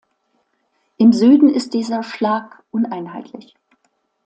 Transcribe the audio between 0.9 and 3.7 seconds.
Im Süden ist dieser Schlag uneinheitlich.